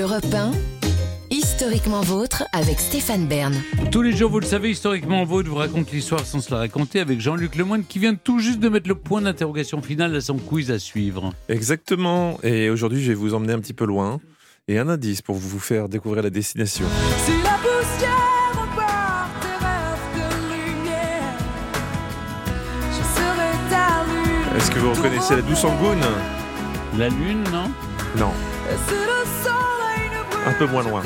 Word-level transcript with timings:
Europe 0.00 0.32
1, 0.32 0.52
historiquement 1.30 2.02
vôtre 2.02 2.44
avec 2.52 2.78
Stéphane 2.78 3.26
Bern. 3.26 3.54
Tous 3.90 4.02
les 4.02 4.14
jours, 4.14 4.30
vous 4.30 4.38
le 4.38 4.46
savez, 4.46 4.70
historiquement 4.70 5.24
vôtre 5.24 5.48
vous 5.48 5.56
raconte 5.56 5.90
l'histoire 5.90 6.24
sans 6.24 6.40
se 6.40 6.52
la 6.52 6.58
raconter 6.58 7.00
avec 7.00 7.20
Jean-Luc 7.20 7.56
Lemoyne 7.56 7.84
qui 7.84 7.98
vient 7.98 8.14
tout 8.14 8.38
juste 8.38 8.60
de 8.60 8.68
mettre 8.68 8.86
le 8.88 8.94
point 8.94 9.22
d'interrogation 9.22 9.82
final 9.82 10.14
à 10.14 10.20
son 10.20 10.36
quiz 10.36 10.70
à 10.70 10.78
suivre. 10.78 11.32
Exactement. 11.48 12.38
Et 12.44 12.70
aujourd'hui, 12.70 13.02
je 13.02 13.08
vais 13.08 13.14
vous 13.14 13.34
emmener 13.34 13.54
un 13.54 13.58
petit 13.58 13.72
peu 13.72 13.86
loin. 13.86 14.20
Et 14.68 14.78
un 14.78 14.88
indice 14.88 15.20
pour 15.20 15.34
vous 15.34 15.58
faire 15.58 15.88
découvrir 15.88 16.22
la 16.22 16.30
destination. 16.30 16.84
Si 17.24 17.32
la 17.42 17.58
poussière 17.58 18.52
repart 18.52 19.30
tes 19.40 19.64
rêves 19.64 20.14
de 20.14 20.28
lumière, 20.54 21.38
je 22.92 23.02
serai 23.02 23.50
ta 23.70 24.04
lune. 24.04 24.56
Est-ce 24.56 24.70
que 24.70 24.78
vous 24.78 24.92
reconnaissez 24.92 25.34
la 25.34 25.42
douce 25.42 25.64
Angoune? 25.64 26.04
La 26.98 27.08
lune, 27.08 27.42
non? 27.52 27.70
Non. 28.16 28.32
Un 30.46 30.52
peu 30.54 30.66
moins 30.66 30.82
loin. 30.82 31.02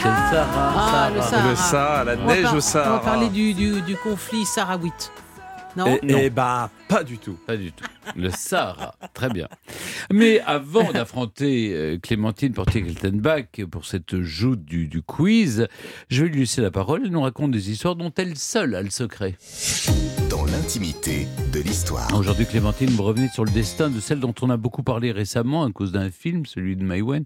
C'est 0.00 0.08
le 0.08 0.14
Sahara. 0.32 1.06
Ah, 1.06 1.10
le 1.14 1.20
Sahara. 1.20 1.50
Le 1.50 1.56
Sahara, 1.56 2.04
la 2.04 2.14
On 2.16 2.26
neige 2.26 2.42
par- 2.44 2.54
au 2.54 2.60
Sahara. 2.60 2.90
On 2.90 2.94
va 2.94 2.98
parler 3.04 3.28
du, 3.28 3.52
du, 3.54 3.82
du 3.82 3.96
conflit 3.96 4.44
sahrawite. 4.44 5.12
Non 5.76 5.98
Eh 6.02 6.06
Non. 6.06 6.18
eh 6.20 6.30
ben, 6.30 6.70
pas 6.88 7.04
du 7.04 7.18
tout. 7.18 7.38
Pas 7.46 7.56
du 7.56 7.70
tout. 7.72 7.84
Le 8.16 8.30
Sahara. 8.30 8.94
Très 9.14 9.28
bien. 9.28 9.46
Mais 10.12 10.40
avant 10.40 10.90
d'affronter 10.94 11.72
euh, 11.74 11.98
Clémentine 12.02 12.52
Portier-Keltenbach 12.54 13.64
pour 13.70 13.84
cette 13.84 14.20
joute 14.20 14.64
du, 14.64 14.86
du 14.86 15.02
quiz, 15.02 15.68
je 16.08 16.24
vais 16.24 16.30
lui 16.30 16.40
laisser 16.40 16.60
la 16.62 16.70
parole. 16.70 17.02
Elle 17.04 17.10
nous 17.12 17.22
raconte 17.22 17.50
des 17.52 17.70
histoires 17.70 17.94
dont 17.96 18.12
elle 18.16 18.36
seule 18.36 18.74
a 18.74 18.82
le 18.82 18.90
secret. 18.90 19.36
L'intimité 20.52 21.26
de 21.52 21.60
l'histoire. 21.60 22.12
Aujourd'hui, 22.18 22.46
Clémentine, 22.46 22.90
vous 22.90 23.02
revenez 23.02 23.28
sur 23.28 23.44
le 23.44 23.50
destin 23.50 23.88
de 23.90 24.00
celle 24.00 24.18
dont 24.20 24.34
on 24.42 24.50
a 24.50 24.56
beaucoup 24.56 24.82
parlé 24.82 25.12
récemment 25.12 25.64
à 25.64 25.70
cause 25.70 25.92
d'un 25.92 26.10
film, 26.10 26.46
celui 26.46 26.76
de 26.76 26.82
Maïwen, 26.82 27.24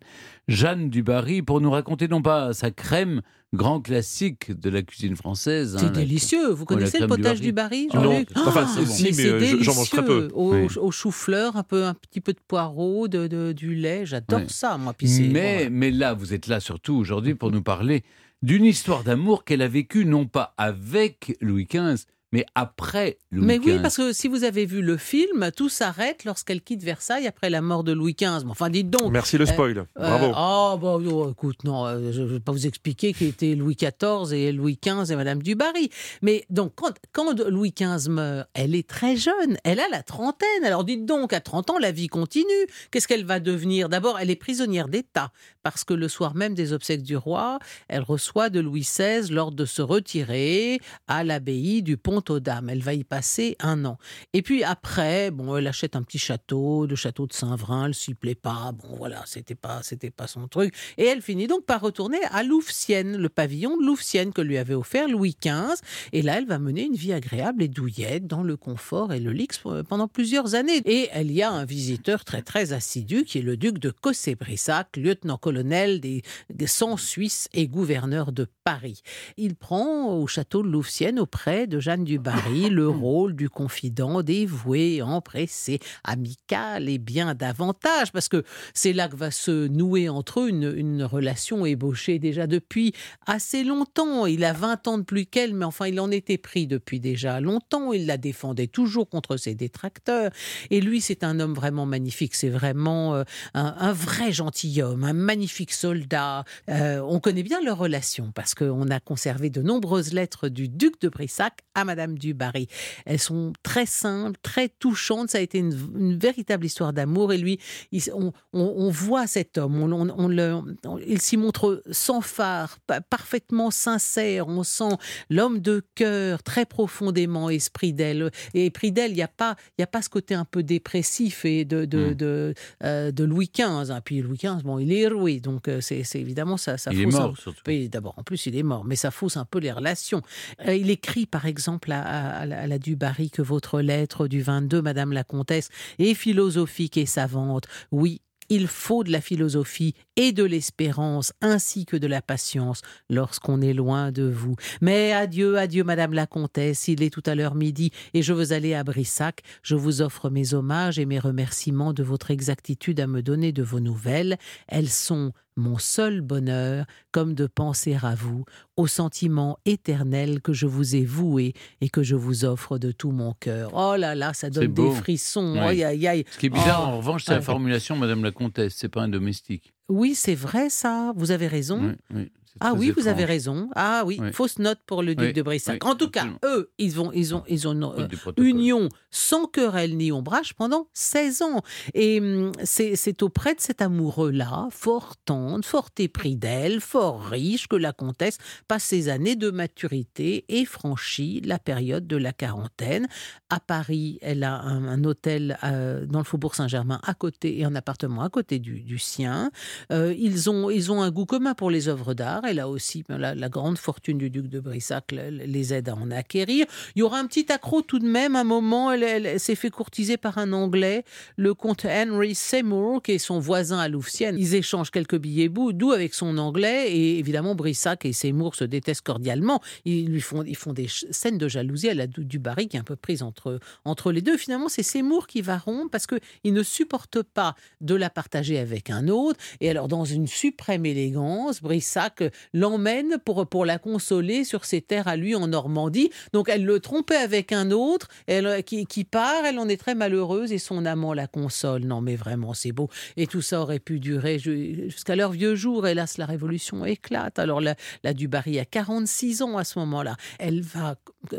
Jeanne 0.49 0.91
du 0.91 1.03
Barry, 1.03 1.41
pour 1.43 1.61
nous 1.61 1.71
raconter 1.71 2.07
non 2.09 2.21
pas 2.23 2.53
sa 2.53 2.71
crème, 2.71 3.23
grand 3.55 3.81
classique 3.81 4.53
de 4.59 4.69
la 4.69 4.83
cuisine 4.83 5.17
française. 5.17 5.77
C'est 5.79 5.85
hein, 5.85 5.93
la- 5.95 6.01
délicieux. 6.01 6.51
Vous 6.51 6.65
connaissez 6.65 6.99
le 6.99 7.07
crème 7.07 7.17
du 7.17 7.23
potage 7.23 7.39
Barry. 7.39 7.47
du 7.47 7.53
Barry, 7.53 7.89
Ah 7.93 8.03
Jean-Luc 8.03 8.37
non, 8.37 8.43
enfin, 8.47 8.67
c'est 8.67 8.85
bon. 8.85 8.93
si, 8.93 9.05
mais, 9.05 9.13
c'est 9.13 9.29
euh, 9.31 9.41
je- 9.41 9.63
j'en 9.63 9.75
mange 9.75 9.91
très 9.91 10.05
peu. 10.05 10.19
délicieux. 10.29 10.37
Au, 10.39 10.53
Oui. 10.55 10.67
au 10.79 10.91
chou-fleur, 10.91 11.57
un 11.57 11.63
peu, 11.63 11.85
un 11.85 11.95
petit 11.95 12.21
peu 12.21 12.33
de 12.33 12.41
poireau, 12.47 13.09
de, 13.09 13.27
de- 13.27 13.53
du 13.53 13.75
lait. 13.75 14.05
J'adore 14.07 14.41
Oui. 14.41 14.47
ça, 14.49 14.77
moi. 14.77 14.93
Puis 14.93 15.09
c'est- 15.09 15.29
Mais, 15.29 15.67
bon, 15.69 15.77
mais 15.77 15.91
là, 15.91 16.15
vous 16.15 16.35
êtes 16.35 16.47
là 16.47 16.61
surtout 16.61 16.95
aujourd'hui 16.95 17.35
pour 17.35 17.51
nous 17.53 17.63
parler 17.63 18.03
d'une 18.43 18.65
histoire 18.67 19.05
d'amour 19.05 19.45
qu'elle 19.45 19.63
a 19.63 19.69
vécue 19.69 20.05
non 20.05 20.27
pas 20.27 20.53
avec 20.59 21.37
Louis 21.41 21.67
XV, 21.67 22.05
mais 22.35 22.45
après 22.57 23.19
Louis 23.31 23.47
Mais 23.47 23.59
XV. 23.61 23.71
oui, 23.71 23.79
parce 23.81 23.97
que 23.97 24.13
si 24.13 24.27
vous 24.27 24.43
avez 24.43 24.67
vu 24.67 24.83
le 24.83 24.97
film, 24.97 25.53
tout 25.57 25.69
s'arrête 25.69 26.25
lorsqu'elle 26.25 26.61
quitte 26.63 26.83
Versailles 26.83 27.29
après 27.29 27.49
la 27.49 27.61
mort 27.63 27.85
de 27.85 27.93
Louis 27.93 28.15
XV. 28.21 28.45
Mais 28.45 28.51
Enfin, 28.51 28.71
dites 28.71 28.91
donc. 28.91 29.13
Merci 29.13 29.39
le 29.39 29.47
spoil. 29.47 29.79
Euh, 29.79 29.85
Bravo. 29.95 30.33
oh, 30.37 30.77
bah, 30.83 30.97
oh, 31.13 31.31
écoute, 31.31 31.63
non, 31.63 31.87
euh, 31.87 32.11
je 32.11 32.23
ne 32.23 32.27
vais 32.27 32.41
pas 32.41 32.51
vous 32.51 32.67
expliquer 32.67 33.13
qui 33.13 33.27
était 33.27 33.55
Louis 33.55 33.77
XIV 33.77 34.33
et 34.33 34.51
Louis 34.51 34.77
XV 34.85 35.13
et 35.13 35.17
Madame 35.17 35.43
du 35.45 35.55
Barry. 35.55 35.91
Mais 36.23 36.45
donc, 36.51 36.73
quand, 36.75 36.93
quand 37.13 37.41
Louis 37.49 37.73
XV 37.73 38.09
meurt, 38.11 38.49
elle 38.55 38.75
est 38.75 38.89
très 38.89 39.17
jeune, 39.17 39.57
elle 39.63 39.79
a 39.79 39.89
la 39.93 40.03
trentaine. 40.03 40.65
Alors 40.65 40.83
dites 40.83 41.07
donc, 41.07 41.33
à 41.33 41.41
30 41.41 41.71
ans, 41.71 41.79
la 41.79 41.93
vie 41.93 42.09
continue. 42.09 42.45
Qu'est-ce 42.91 43.07
qu'elle 43.07 43.25
va 43.25 43.39
devenir? 43.39 43.89
D'abord, 43.89 44.19
elle 44.19 44.31
est 44.31 44.35
prisonnière 44.37 44.89
d'État, 44.89 45.31
parce 45.63 45.85
que 45.85 45.95
le 45.95 46.09
soir 46.09 46.35
même 46.35 46.55
des 46.55 46.73
obsèques 46.73 47.03
du 47.05 47.17
roi, 47.17 47.61
elle 47.87 48.03
reçoit 48.03 48.51
de 48.51 48.59
Louis 48.59 48.81
XVI 48.81 49.31
l'ordre 49.33 49.57
de 49.57 49.65
se 49.67 49.83
retirer 49.83 50.81
à 51.07 51.23
l'abbaye 51.23 51.83
du 51.83 51.97
Pont-aux-Dames. 52.25 52.71
Elle 52.71 52.83
va 52.83 52.95
y 52.95 53.05
passer 53.05 53.57
un 53.61 53.85
an. 53.85 53.99
Et 54.33 54.43
puis 54.43 54.65
après, 54.65 55.31
bon, 55.31 55.57
elle 55.57 55.67
achète 55.67 55.97
un 55.97 56.03
petit 56.03 56.19
château, 56.19 56.87
le 56.87 56.97
château 56.97 57.27
de 57.27 57.33
Saint-Vrain, 57.33 57.87
elle 57.87 57.95
s'y 57.95 58.15
plaît 58.15 58.35
pas. 58.35 58.73
Bon, 58.73 58.97
voilà, 58.97 59.23
c'était 59.27 59.55
pas, 59.55 59.83
c'était 59.83 60.11
pas 60.11 60.27
son 60.27 60.49
truc. 60.49 60.75
Et 60.99 61.05
elle 61.05 61.23
finit 61.23 61.47
donc 61.47 61.65
par 61.65 61.81
retourner 61.81 62.19
à 62.31 62.43
Louvciennes, 62.43 63.17
le 63.17 63.29
pavillon 63.29 63.77
de 63.77 63.85
Louvciennes 63.85 64.33
que 64.33 64.43
lui 64.43 64.59
avait 64.59 64.75
offert 64.75 65.09
Louis 65.09 65.37
XV. 65.41 65.81
Et 66.13 66.23
là, 66.23 66.39
elle 66.39 66.47
va 66.47 66.59
mener 66.59 66.85
une 66.85 66.95
vie 66.95 67.13
agréable 67.13 67.63
et 67.63 67.69
douillette 67.69 68.27
dans 68.27 68.43
le 68.43 68.57
confort 68.57 69.13
et 69.13 69.21
le 69.21 69.33
luxe 69.33 69.61
euh, 69.67 69.83
pendant 69.83 70.09
plusieurs 70.09 70.55
années. 70.55 70.83
Et 70.85 71.09
elle 71.13 71.31
y 71.31 71.43
a 71.43 71.51
un 71.51 71.65
visiteur 71.65 72.25
très 72.25 72.43
très 72.43 72.73
assidu 72.73 73.25
qui 73.25 73.39
est 73.39 73.43
le 73.43 73.57
duc 73.57 73.79
de 73.79 73.91
Cossé-Brissac, 73.91 74.97
lieutenant-colonel 74.97 76.01
des, 76.01 76.23
des 76.51 76.67
100 76.67 76.97
Suisses 76.97 77.49
et 77.53 77.67
gouverneur 77.67 78.33
de 78.33 78.47
Paris. 78.65 79.03
Il 79.37 79.55
prend 79.55 80.15
au 80.15 80.27
château 80.27 80.63
de 80.63 80.69
Louvciennes 80.69 81.19
auprès 81.19 81.67
de 81.67 81.81
Jeanne 81.81 82.04
du 82.05 82.19
Barry 82.19 82.71
le 82.71 82.89
rôle 83.05 83.35
du 83.35 83.49
confident 83.49 84.23
dévoué, 84.23 85.03
empressé, 85.03 85.81
amical 86.05 86.89
et 86.89 86.99
bien 86.99 87.35
davantage, 87.35 88.13
parce 88.13 88.29
que 88.29 88.45
c'est 88.75 88.93
là 88.93 89.09
que 89.09 89.17
va 89.17 89.31
se 89.31 89.67
nouer 89.67 90.09
entre 90.09 90.41
eux 90.41 90.49
une, 90.49 90.73
une 90.77 91.03
relation 91.03 91.67
ébauchée 91.67 92.19
déjà 92.19 92.47
depuis 92.47 92.93
assez 93.27 93.65
longtemps. 93.65 94.27
Il 94.27 94.45
a 94.45 94.53
20 94.53 94.89
ans 94.89 94.99
de 94.99 95.03
plus 95.03 95.27
qu'elle, 95.27 95.55
mais 95.55 95.65
enfin 95.65 95.87
il 95.87 95.99
en 96.01 96.11
était 96.11 96.39
pris 96.39 96.67
depuis 96.67 97.01
déjà 97.01 97.41
longtemps. 97.41 97.93
Il 97.93 98.07
la 98.07 98.17
défendait 98.17 98.67
toujours 98.67 99.09
contre 99.09 99.37
ses 99.37 99.55
détracteurs. 99.55 100.31
Et 100.71 100.81
lui, 100.81 101.01
c'est 101.01 101.25
un 101.25 101.41
homme 101.41 101.55
vraiment 101.55 101.87
magnifique. 101.87 102.35
C'est 102.35 102.49
vraiment 102.49 103.15
euh, 103.15 103.25
un, 103.55 103.75
un 103.79 103.93
vrai 103.93 104.33
gentilhomme, 104.33 105.05
un 105.05 105.13
magnifique 105.13 105.73
soldat. 105.73 106.45
Euh, 106.69 107.01
on 107.01 107.21
connaît 107.21 107.43
bien 107.43 107.61
leur 107.63 107.79
relation 107.79 108.33
parce 108.35 108.55
qu'on 108.55 108.89
a 108.89 109.01
conservé 109.01 109.51
de 109.51 109.63
nombreuses 109.63 110.13
lettres 110.13 110.49
du 110.49 110.69
duc 110.69 111.01
de 111.01 111.09
Brissac 111.09 111.61
à 111.75 111.85
Madame 111.85 111.94
du 112.19 112.35
Barry. 112.35 112.67
Elles 113.07 113.19
sont 113.19 113.53
très 113.63 113.87
simples, 113.87 114.39
très 114.43 114.69
touchantes. 114.69 115.31
Ça 115.31 115.39
a 115.39 115.41
été 115.41 115.59
une, 115.59 115.77
une 115.99 116.19
véritable 116.19 116.67
histoire 116.67 116.93
d'amour. 116.93 117.33
Et 117.33 117.39
lui, 117.39 117.59
il- 117.93 118.03
on, 118.15 118.33
on- 118.53 118.75
on 118.77 118.91
voit 118.91 119.27
cet 119.27 119.59
homme. 119.59 119.81
On, 119.83 119.91
on- 119.93 120.15
on 120.19 120.29
le- 120.29 120.61
on- 120.85 120.99
il 120.99 121.21
s'y 121.21 121.37
montre 121.37 121.83
sans 121.91 122.21
phare, 122.21 122.79
pa- 122.87 123.01
parfaitement 123.01 123.71
sincère. 123.71 124.49
On 124.49 124.63
sent 124.63 124.97
l'homme 125.31 125.61
de 125.61 125.83
cœur, 125.95 126.43
très 126.43 126.67
profondément 126.67 127.51
esprit 127.51 127.93
d'elle. 127.93 128.31
Et 128.55 128.67
esprit 128.67 128.93
d'elle, 128.93 129.13
il 129.13 129.17
n'y 129.17 129.23
a 129.23 129.29
pas, 129.29 129.57
il 129.79 129.83
y 129.83 129.85
a 129.85 129.87
pas 129.87 130.03
ce 130.03 130.09
côté 130.09 130.35
un 130.35 130.45
peu 130.45 130.63
dépressif 130.63 131.45
et 131.45 131.65
de 131.65 131.85
de, 131.85 132.11
Mm. 132.11 132.15
de, 132.15 132.55
euh, 132.83 133.11
de 133.13 133.25
Louis 133.25 133.51
XV. 133.55 133.91
hein. 133.91 134.01
Puis 134.05 134.21
Louis 134.23 134.39
XV, 134.39 134.63
bon, 134.65 134.79
il 134.79 134.93
est 134.93 135.01
héroï, 135.01 135.41
donc 135.41 135.69
euh, 135.69 135.81
c'est 135.81 136.03
évidemment 136.15 136.57
ça. 136.57 136.79
ça 136.79 136.91
Il 136.93 137.01
est 137.01 137.07
un- 137.07 137.19
mort 137.19 137.37
surtout. 137.37 137.63
d'abord, 137.89 138.15
en 138.17 138.23
plus, 138.23 138.47
il 138.47 138.57
est 138.57 138.63
mort, 138.63 138.85
mais 138.85 138.97
ça 138.97 139.11
fausse 139.11 139.37
un 139.37 139.45
peu 139.45 139.59
les 139.59 139.73
relations. 139.73 140.23
Euh, 140.67 140.75
il 140.75 140.91
écrit, 140.91 141.27
par 141.27 141.47
exemple, 141.47 141.84
à, 141.93 142.03
à- 142.03 142.41
à 142.43 142.67
la, 142.67 142.79
Dubarry 142.79 143.31
que 143.31 143.43
votre 143.43 143.81
lettre 143.81 144.29
du 144.29 144.43
22, 144.43 144.83
Madame 144.83 145.13
la 145.13 145.25
Comtesse, 145.25 145.69
est 145.99 146.15
philosophique 146.15 146.97
et 146.97 147.07
savante. 147.07 147.65
Oui, 147.93 148.21
il 148.51 148.67
faut 148.67 149.05
de 149.05 149.11
la 149.11 149.23
philosophie 149.23 149.95
et 150.17 150.33
de 150.33 150.45
l'espérance, 150.45 151.33
ainsi 151.41 151.87
que 151.87 151.97
de 151.97 152.07
la 152.07 152.21
patience, 152.21 152.83
lorsqu'on 153.09 153.63
est 153.63 153.73
loin 153.73 154.13
de 154.13 154.25
vous. 154.25 154.55
Mais 154.83 155.13
adieu, 155.13 155.57
adieu, 155.57 155.83
Madame 155.83 156.13
la 156.13 156.27
Comtesse, 156.27 156.89
il 156.89 157.03
est 157.03 157.09
tout 157.11 157.23
à 157.25 157.35
l'heure 157.35 157.55
midi, 157.55 157.91
et 158.13 158.21
je 158.23 158.35
veux 158.35 158.53
aller 158.53 158.75
à 158.75 158.85
Brissac. 158.85 159.41
Je 159.63 159.77
vous 159.77 160.03
offre 160.03 160.29
mes 160.29 160.53
hommages 160.53 160.99
et 160.99 161.07
mes 161.07 161.19
remerciements 161.19 161.95
de 161.95 162.03
votre 162.03 162.31
exactitude 162.31 163.01
à 163.01 163.07
me 163.07 163.23
donner 163.23 163.53
de 163.53 163.63
vos 163.63 163.81
nouvelles. 163.81 164.37
Elles 164.69 164.91
sont 164.91 165.33
mon 165.57 165.79
seul 165.79 166.21
bonheur, 166.21 166.87
comme 167.13 167.35
de 167.35 167.47
penser 167.47 167.97
à 168.03 168.15
vous, 168.15 168.45
au 168.77 168.87
sentiment 168.87 169.59
éternel 169.67 170.41
que 170.41 170.53
je 170.53 170.67
vous 170.67 170.97
ai 170.97 171.05
voué 171.05 171.55
et 171.81 171.89
que 171.89 172.03
je 172.03 172.17
vous 172.17 172.45
offre 172.45 172.79
de 172.79 172.91
tout 172.93 173.13
mon 173.13 173.35
cœur. 173.35 173.71
Oh 173.75 173.95
là 173.97 174.15
là, 174.15 174.33
ça 174.35 174.51
donne 174.51 174.73
des 174.73 174.91
frissons. 174.91 175.53
Oui. 175.55 175.61
Aïe, 175.61 175.85
aïe, 175.85 176.07
aïe. 176.09 176.25
Ce 176.31 176.39
qui 176.39 176.47
est 176.47 176.51
bizarre, 176.51 176.83
Oh. 176.89 176.93
en 176.95 176.97
revanche, 176.99 177.25
c'est 177.25 177.33
la 177.33 177.39
Ouais. 177.39 177.45
formulation 177.45 177.97
Madame 177.97 178.25
la 178.25 178.33
Comtesse, 178.33 178.75
c'est 178.77 178.89
pas 178.89 179.03
un 179.03 179.09
domestique. 179.09 179.73
Oui, 179.89 180.15
c'est 180.15 180.35
vrai 180.35 180.71
ça. 180.71 181.13
Vous 181.17 181.31
avez 181.31 181.47
raison. 181.47 181.95
Oui, 182.13 182.31
Ah 182.61 182.73
oui, 182.75 182.93
vous 182.97 183.09
avez 183.09 183.25
raison. 183.25 183.69
Ah 183.75 184.05
oui, 184.07 184.19
Oui. 184.21 184.33
fausse 184.33 184.59
note 184.59 184.79
pour 184.87 185.03
le 185.03 185.15
duc 185.15 185.27
Oui, 185.29 185.33
de 185.33 185.43
Brissac. 185.43 185.83
oui, 185.83 185.91
en 185.91 185.95
tout 185.97 186.09
cas, 186.11 186.27
eux, 186.45 186.71
ils 186.79 187.01
ont, 187.01 187.11
ils 187.13 187.35
ont, 187.35 187.43
ils 187.49 187.67
ont 187.67 187.73
une, 187.73 187.85
euh, 187.85 188.33
union 188.37 188.89
sans 189.11 189.47
querelle 189.47 189.97
ni 189.97 190.13
ombrage 190.13 190.55
pendant 190.55 190.87
16 190.95 191.43
ans. 191.43 191.63
Et 191.95 192.21
hum, 192.21 192.53
c'est 192.63 192.95
c'est 192.97 193.23
auprès 193.23 193.55
de 193.55 193.61
cet 193.61 193.83
amoureux-là, 193.83 194.69
fort 194.71 195.15
tendre, 195.25 195.65
fort 195.65 195.89
épris 195.99 196.37
d'elle, 196.37 196.81
fort 196.81 197.23
riche, 197.25 197.67
que 197.67 197.77
la 197.77 197.93
comtesse 197.93 198.39
passe 198.69 198.85
ses 198.85 199.09
années 199.09 199.37
de 199.37 199.51
maturité 199.51 200.45
et 200.49 200.65
franchit 200.65 201.41
la 201.45 201.59
période 201.59 202.07
de 202.07 202.17
la 202.17 202.33
quarantaine. 202.33 203.09
À 203.51 203.59
Paris, 203.61 204.19
elle 204.23 204.45
a 204.45 204.61
un, 204.61 204.87
un 204.87 205.03
hôtel 205.05 205.59
euh, 205.65 206.07
dans 206.07 206.19
le 206.21 206.25
faubourg 206.25 206.55
Saint-Germain 206.55 207.01
à 207.03 207.15
côté 207.15 207.59
et 207.59 207.65
un 207.65 207.75
appartement 207.75 208.23
à 208.23 208.29
côté 208.31 208.59
du, 208.61 208.81
du 208.83 208.99
sien. 208.99 209.51
Euh, 209.93 210.15
ils, 210.17 210.49
ont, 210.51 210.71
ils 210.71 210.93
ont 210.93 211.03
un 211.03 211.11
goût 211.11 211.27
commun 211.27 211.55
pour 211.55 211.71
les 211.71 211.89
œuvres 211.89 212.15
d'art. 212.15 212.44
Et 212.47 212.55
là 212.55 212.69
aussi, 212.69 213.05
ben, 213.09 213.19
la, 213.19 213.35
la 213.35 213.49
grande 213.49 213.79
fortune 213.79 214.19
du 214.19 214.31
duc 214.31 214.49
de 214.49 214.61
Brissac 214.61 215.13
le- 215.13 215.31
le- 215.31 215.45
les 215.45 215.75
aide 215.75 215.89
à 215.89 215.95
en 215.95 216.11
acquérir. 216.11 216.67
Il 216.95 217.01
y 217.01 217.03
aura 217.03 217.19
un 217.19 217.27
petit 217.27 217.51
accro 217.53 217.83
tout 217.83 217.99
de 217.99 218.07
même. 218.07 218.37
Un 218.37 218.45
moment, 218.45 218.93
elle, 218.93 219.03
elle- 219.03 219.27
elle 219.27 219.41
s'est 219.41 219.55
fait 219.55 219.71
courtiser 219.71 220.17
par 220.17 220.39
un 220.39 220.53
Anglais, 220.53 221.05
le 221.37 221.55
comte 221.55 221.85
Henry 221.85 222.35
Seymour, 222.35 223.03
qui 223.03 223.13
est 223.13 223.19
son 223.19 223.39
voisin 223.39 223.79
à 223.79 223.89
Louvciennes. 223.89 224.37
Ils 224.39 224.55
échangent 224.55 224.91
quelques 224.91 225.19
billets 225.19 225.49
d'où 225.49 225.93
avec 225.93 226.15
son 226.15 226.37
anglais. 226.39 226.93
Et 226.93 227.19
évidemment, 227.19 227.55
Brissac 227.55 228.05
et 228.05 228.13
Seymour 228.13 228.55
se 228.55 228.65
détestent 228.65 229.03
cordialement. 229.03 229.61
Ils 229.85 230.07
lui 230.09 230.21
font, 230.21 230.43
ils 230.43 230.57
font 230.57 230.73
des 230.73 230.89
scènes 231.11 231.39
de 231.39 231.49
jalousie 231.49 231.89
à 231.89 231.95
la 231.95 232.07
du 232.07 232.25
du 232.25 232.39
Barry 232.39 232.69
qui 232.69 232.77
est 232.77 232.81
un 232.81 232.85
peu 232.85 232.97
prise 232.97 233.23
entre, 233.23 233.61
entre 233.85 234.11
les 234.13 234.21
deux. 234.23 234.37
Finalement, 234.37 234.69
c'est 234.69 234.83
Seymour 234.83 235.27
qui 235.27 235.41
va 235.43 235.59
rompre 235.59 235.91
parce 235.91 236.07
qu'il 236.07 236.53
ne 236.53 236.63
supporte 236.63 237.23
pas 237.23 237.55
de 237.81 237.95
la 237.95 238.11
partager 238.11 238.59
avec 238.59 238.91
un 238.91 239.09
autre. 239.09 239.39
Et 239.61 239.71
alors, 239.71 239.89
dans 239.89 240.05
une 240.05 240.27
suprême 240.27 240.85
élégance, 240.87 241.63
Brissac 241.63 242.23
l'emmène 242.53 243.19
pour, 243.25 243.47
pour 243.47 243.65
la 243.65 243.79
consoler 243.79 244.45
sur 244.45 244.65
ses 244.65 244.81
terres 244.81 245.09
à 245.09 245.17
lui 245.17 245.35
en 245.35 245.47
Normandie. 245.49 246.11
Donc, 246.33 246.49
elle 246.49 246.65
le 246.65 246.81
trompait 246.81 247.17
avec 247.17 247.53
un 247.53 247.71
autre 247.71 248.09
elle, 248.27 248.63
qui, 248.65 248.87
qui 248.87 249.05
part. 249.05 249.45
Elle 249.45 249.59
en 249.59 249.69
est 249.69 249.77
très 249.77 249.95
malheureuse 249.95 250.53
et 250.53 250.59
son 250.59 250.85
amant 250.87 251.15
la 251.15 251.27
console. 251.27 251.83
Non, 251.85 252.01
mais 252.01 252.17
vraiment, 252.17 252.55
c'est 252.55 252.73
beau. 252.73 252.89
Et 253.17 253.27
tout 253.27 253.43
ça 253.43 253.61
aurait 253.61 253.79
pu 253.81 254.01
durer 254.01 254.39
ju- 254.39 254.91
jusqu'à 254.91 255.17
leurs 255.17 255.33
vieux 255.33 255.55
jours. 255.55 255.87
Hélas, 255.87 256.19
la 256.19 256.27
révolution 256.27 256.85
éclate. 256.85 257.39
Alors, 257.39 257.61
la, 257.61 257.75
la 258.03 258.13
Dubarry 258.15 258.59
a 258.59 258.65
46 258.65 259.43
ans 259.43 259.57
à 259.57 259.65
ce 259.65 259.79
moment-là. 259.81 260.17
Elle 260.39 260.61
va 260.63 260.91
euh, 260.91 260.95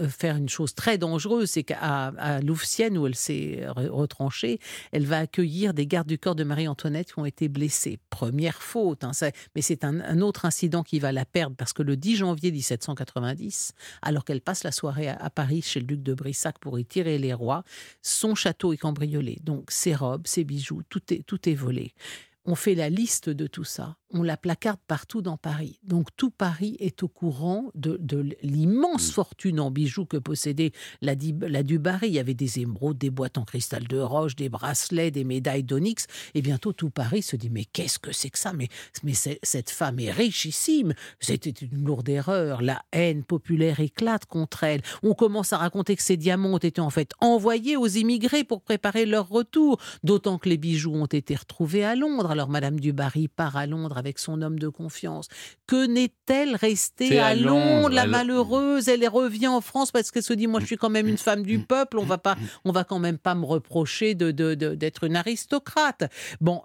faire 0.10 0.36
une 0.36 0.50
chose 0.50 0.74
très 0.76 0.98
dangereuse, 0.98 1.50
c'est 1.52 1.64
qu'à 1.64 2.08
à 2.18 2.42
Louvciennes, 2.42 2.98
où 2.98 3.08
elle 3.08 3.16
s'est 3.16 3.66
re- 3.68 3.88
retranchée, 3.90 4.60
elle 4.92 5.06
va 5.06 5.20
accueillir 5.20 5.74
des 5.74 5.88
gardes 5.88 6.08
du 6.08 6.18
corps 6.18 6.36
de 6.36 6.44
Marie-Antoinette 6.44 7.14
qui 7.14 7.20
ont 7.20 7.26
été 7.26 7.48
blessés. 7.48 8.00
Première 8.10 8.62
faute, 8.62 9.04
hein, 9.04 9.12
mais 9.56 9.62
c'est 9.62 9.84
un, 9.84 10.00
un 10.02 10.22
autre 10.22 10.46
incident 10.46 10.84
qui 10.84 11.00
va 11.00 11.12
la 11.12 11.26
perdre 11.26 11.56
parce 11.56 11.74
que 11.74 11.84
le 11.84 11.98
10 11.98 12.18
janvier 12.18 12.52
1790, 12.52 13.74
alors 14.02 14.26
qu'elle 14.26 14.42
passe 14.42 14.64
la 14.64 14.72
soirée 14.72 15.10
à, 15.10 15.16
à 15.16 15.30
Paris 15.30 15.62
chez 15.62 15.80
le 15.80 15.86
duc 15.86 16.04
de 16.04 16.14
Brissac 16.14 16.60
pour 16.60 16.80
y 16.80 16.86
tirer 16.86 17.18
les 17.18 17.34
rois, 17.34 17.64
son 18.02 18.36
château 18.36 18.74
est 18.74 18.78
cambriolé. 18.78 19.40
Donc 19.44 19.72
ses 19.72 19.96
robes, 19.96 20.28
ses 20.28 20.44
bijoux, 20.44 20.82
tout 20.90 21.02
est, 21.14 21.24
tout 21.26 21.50
est 21.50 21.56
volé. 21.56 21.94
On 22.48 22.54
fait 22.54 22.76
la 22.76 22.90
liste 22.90 23.30
de 23.30 23.48
tout 23.48 23.64
ça, 23.64 23.98
on 24.16 24.24
la 24.24 24.38
placarde 24.38 24.80
partout 24.88 25.22
dans 25.22 25.36
Paris. 25.36 25.80
Donc 25.84 26.08
tout 26.16 26.32
Paris 26.32 26.78
est 26.80 27.04
au 27.04 27.10
courant 27.10 27.70
de, 27.76 27.98
de 28.00 28.36
l'immense 28.42 29.12
fortune 29.12 29.60
en 29.60 29.72
bijoux 29.72 30.06
que 30.06 30.16
possédait 30.16 30.72
la, 31.02 31.16
Dubarry. 31.16 32.08
Il 32.08 32.14
y 32.14 32.20
avait 32.20 32.34
des 32.34 32.60
émeraudes, 32.60 32.98
des 32.98 33.10
boîtes 33.10 33.38
en 33.38 33.44
cristal 33.44 33.88
de 33.88 34.00
roche, 34.00 34.38
des 34.38 34.48
bracelets, 34.48 35.12
des 35.12 35.26
médailles 35.26 35.64
d'onyx. 35.64 36.08
Et 36.34 36.42
bientôt 36.42 36.72
tout 36.72 36.90
Paris 36.90 37.24
se 37.24 37.36
dit 37.36 37.50
mais 37.50 37.66
qu'est-ce 37.66 38.00
que 38.00 38.14
c'est 38.14 38.30
que 38.30 38.40
ça? 38.40 38.54
Mais, 38.54 38.70
cette 39.44 39.70
femme 39.70 40.00
est 40.00 40.12
richissime. 40.12 40.94
C'était 41.20 41.50
une 41.50 41.84
lourde 41.84 42.08
erreur. 42.08 42.62
La 42.62 42.82
haine 42.94 43.24
populaire 43.24 43.82
éclate 43.82 44.26
contre 44.26 44.64
elle. 44.64 44.82
On 45.04 45.14
commence 45.14 45.52
à 45.52 45.58
raconter 45.58 45.96
que 45.96 46.04
ces 46.04 46.16
diamants 46.16 46.54
ont 46.54 46.58
été 46.58 46.80
en 46.80 46.90
fait 46.90 47.12
envoyés 47.20 47.76
aux 47.76 47.88
immigrés 47.88 48.46
pour 48.46 48.62
préparer 48.62 49.06
leur 49.06 49.28
retour. 49.28 49.78
D'autant 50.04 50.38
que 50.38 50.48
les 50.48 50.58
bijoux 50.58 50.94
ont 50.94 51.06
été 51.06 51.36
retrouvés 51.36 51.84
à 51.84 51.96
Londres. 51.96 52.32
Alors 52.32 52.50
Madame 52.50 52.80
Dubarry 52.80 53.28
part 53.28 53.58
à 53.58 53.66
Londres 53.66 53.98
avec 54.06 54.20
son 54.20 54.42
homme 54.42 54.60
de 54.60 54.68
confiance. 54.70 55.28
Que 55.68 55.86
n'est-elle 55.88 56.56
restée 56.56 57.20
à, 57.20 57.28
à 57.28 57.36
Londres, 57.36 57.82
Londres, 57.82 57.90
la 57.90 58.06
malheureuse? 58.08 58.88
Elle 58.88 59.08
revient 59.08 59.48
en 59.48 59.62
France 59.62 59.92
parce 59.92 60.12
qu'elle 60.12 60.24
se 60.24 60.34
dit 60.34 60.48
moi 60.48 60.60
je 60.60 60.66
suis 60.66 60.78
quand 60.78 60.90
même 60.90 61.08
une 61.08 61.18
femme 61.18 61.44
du 61.44 61.60
peuple. 61.60 61.98
On 62.00 62.06
va 62.06 62.18
pas, 62.18 62.36
on 62.64 62.72
va 62.72 62.84
quand 62.84 63.00
même 63.00 63.18
pas 63.18 63.36
me 63.36 63.46
reprocher 63.46 64.16
de 64.16 64.32
d'être 64.56 65.04
une 65.06 65.16
aristocrate. 65.16 66.12
Bon, 66.42 66.62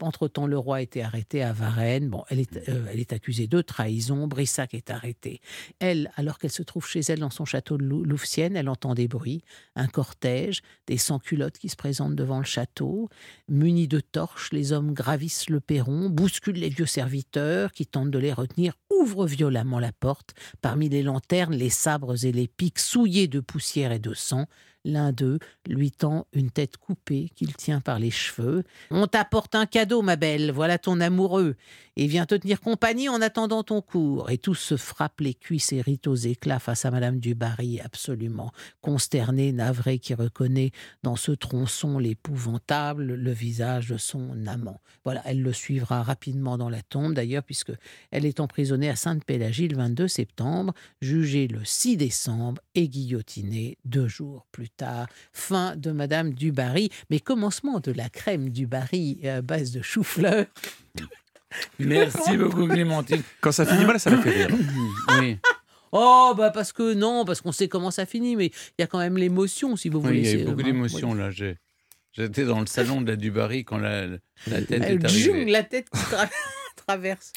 entre 0.00 0.28
temps 0.28 0.46
le 0.46 0.58
roi 0.58 0.76
a 0.76 0.80
été 0.80 1.02
arrêté 1.02 1.42
à 1.42 1.52
Varennes. 1.52 2.08
Bon, 2.08 2.24
elle 2.28 2.40
est 2.40 2.68
euh, 2.68 2.86
elle 2.92 2.98
est 3.00 3.12
accusée 3.12 3.46
de 3.46 3.60
trahison. 3.62 4.26
Brissac 4.26 4.74
est 4.74 4.90
arrêté. 4.90 5.40
Elle, 5.78 6.10
alors 6.16 6.38
qu'elle 6.38 6.50
se 6.50 6.62
trouve 6.62 6.86
chez 6.86 7.00
elle 7.08 7.20
dans 7.20 7.30
son 7.30 7.44
château 7.44 7.78
de 7.78 7.84
Lou- 7.84 8.04
Louvciennes, 8.04 8.56
elle 8.56 8.68
entend 8.68 8.94
des 8.94 9.06
bruits, 9.08 9.42
un 9.76 9.86
cortège, 9.86 10.62
des 10.86 10.96
sans-culottes 10.96 11.58
qui 11.58 11.68
se 11.68 11.76
présentent 11.76 12.16
devant 12.16 12.38
le 12.38 12.44
château. 12.44 13.08
Munis 13.48 13.88
de 13.88 14.00
torches, 14.00 14.52
les 14.52 14.72
hommes 14.72 14.92
gravissent 14.92 15.48
le 15.50 15.60
perron, 15.60 16.08
bousculent 16.10 16.56
les 16.58 16.69
vieux 16.70 16.86
serviteurs 16.86 17.72
qui 17.72 17.86
tentent 17.86 18.10
de 18.10 18.18
les 18.18 18.32
retenir, 18.32 18.74
ouvrent 18.90 19.26
violemment 19.26 19.78
la 19.78 19.92
porte. 19.92 20.34
Parmi 20.60 20.88
les 20.88 21.02
lanternes, 21.02 21.54
les 21.54 21.70
sabres 21.70 22.24
et 22.24 22.32
les 22.32 22.48
pics 22.48 22.78
souillés 22.78 23.28
de 23.28 23.40
poussière 23.40 23.92
et 23.92 23.98
de 23.98 24.14
sang. 24.14 24.46
L'un 24.84 25.12
d'eux 25.12 25.38
lui 25.68 25.90
tend 25.90 26.26
une 26.32 26.50
tête 26.50 26.78
coupée 26.78 27.30
qu'il 27.34 27.54
tient 27.54 27.80
par 27.80 27.98
les 27.98 28.10
cheveux. 28.10 28.64
On 28.90 29.06
t'apporte 29.06 29.54
un 29.54 29.66
cadeau, 29.66 30.00
ma 30.00 30.16
belle, 30.16 30.52
voilà 30.52 30.78
ton 30.78 31.00
amoureux, 31.00 31.56
et 31.96 32.06
vient 32.06 32.24
te 32.24 32.34
tenir 32.34 32.60
compagnie 32.60 33.10
en 33.10 33.20
attendant 33.20 33.62
ton 33.62 33.82
cours. 33.82 34.30
Et 34.30 34.38
tous 34.38 34.54
se 34.54 34.78
frappent 34.78 35.20
les 35.20 35.34
cuisses 35.34 35.72
et 35.72 35.82
rient 35.82 36.00
aux 36.06 36.14
éclats 36.14 36.58
face 36.58 36.86
à 36.86 36.90
Madame 36.90 37.20
du 37.20 37.34
Barry, 37.34 37.78
absolument 37.80 38.52
consternée, 38.80 39.52
navrée, 39.52 39.98
qui 39.98 40.14
reconnaît 40.14 40.70
dans 41.02 41.16
ce 41.16 41.32
tronçon 41.32 41.98
l'épouvantable 41.98 43.04
le 43.04 43.32
visage 43.32 43.88
de 43.88 43.98
son 43.98 44.46
amant. 44.46 44.80
Voilà, 45.04 45.20
elle 45.26 45.42
le 45.42 45.52
suivra 45.52 46.02
rapidement 46.02 46.56
dans 46.56 46.70
la 46.70 46.80
tombe, 46.80 47.12
d'ailleurs, 47.12 47.44
puisque 47.44 47.72
elle 48.10 48.24
est 48.24 48.40
emprisonnée 48.40 48.88
à 48.88 48.96
Sainte-Pélagie 48.96 49.68
le 49.68 49.76
22 49.76 50.08
septembre, 50.08 50.72
jugée 51.02 51.48
le 51.48 51.64
6 51.64 51.98
décembre 51.98 52.62
et 52.74 52.88
guillotinée 52.88 53.76
deux 53.84 54.08
jours 54.08 54.46
plus 54.52 54.69
tard. 54.76 55.06
Fin 55.32 55.76
de 55.76 55.90
Madame 55.92 56.32
du 56.32 56.52
Barry, 56.52 56.90
mais 57.10 57.20
commencement 57.20 57.80
de 57.80 57.92
la 57.92 58.08
crème 58.08 58.48
du 58.50 58.66
Barry 58.66 59.20
à 59.28 59.42
base 59.42 59.70
de 59.72 59.82
chou-fleur. 59.82 60.46
Merci 61.78 62.36
beaucoup, 62.36 62.66
Clémentine. 62.68 63.22
Quand 63.40 63.52
ça 63.52 63.66
finit 63.66 63.84
mal, 63.84 63.98
ça 63.98 64.10
la 64.10 64.18
fait 64.18 64.30
rire. 64.46 64.48
Oui, 65.20 65.38
Oh, 65.92 66.34
bah 66.36 66.50
parce 66.50 66.72
que 66.72 66.94
non, 66.94 67.24
parce 67.24 67.40
qu'on 67.40 67.50
sait 67.50 67.66
comment 67.66 67.90
ça 67.90 68.06
finit, 68.06 68.36
mais 68.36 68.46
il 68.46 68.80
y 68.80 68.82
a 68.82 68.86
quand 68.86 69.00
même 69.00 69.16
l'émotion, 69.18 69.74
si 69.74 69.88
vous 69.88 69.98
Oui, 69.98 70.04
voulez. 70.06 70.20
il 70.20 70.26
y 70.26 70.28
a 70.28 70.42
eu 70.42 70.44
beaucoup 70.44 70.60
euh, 70.60 70.62
d'émotions 70.62 71.14
là. 71.14 71.30
J'ai- 71.32 71.56
J'étais 72.12 72.44
dans 72.44 72.60
le 72.60 72.66
salon 72.66 73.00
de 73.00 73.08
la 73.10 73.16
Dubarry 73.16 73.64
quand 73.64 73.78
la, 73.78 74.06
la 74.06 74.62
tête 74.62 74.70
Elle 74.84 75.00
est 75.00 75.04
arrivée. 75.04 75.44
la 75.46 75.62
tête 75.64 75.88
qui 75.90 75.98
tra- 76.00 76.28
traverse. 76.86 77.32